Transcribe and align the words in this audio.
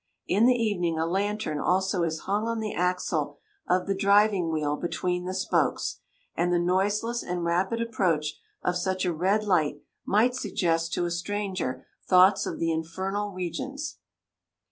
In 0.25 0.47
the 0.47 0.55
evening 0.55 0.97
a 0.97 1.05
lantern 1.05 1.59
also 1.59 2.01
is 2.01 2.21
hung 2.21 2.47
on 2.47 2.59
the 2.59 2.73
axle 2.73 3.37
of 3.67 3.85
the 3.85 3.93
driving 3.93 4.51
wheel 4.51 4.75
between 4.75 5.25
the 5.25 5.33
spokes, 5.35 5.99
and 6.33 6.51
the 6.51 6.57
noiseless 6.57 7.21
and 7.21 7.45
rapid 7.45 7.79
approach 7.83 8.33
of 8.63 8.75
such 8.75 9.05
a 9.05 9.13
red 9.13 9.43
light 9.43 9.83
might 10.03 10.33
suggest 10.33 10.91
to 10.95 11.05
a 11.05 11.11
stranger 11.11 11.85
thoughts 12.03 12.47
of 12.47 12.57
the 12.57 12.71
infernal 12.71 13.31
regions. 13.31 13.99